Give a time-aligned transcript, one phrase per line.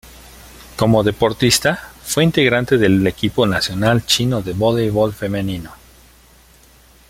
[0.77, 5.73] Como deportista fue integrante del equipo nacional chino de voleibol femenino.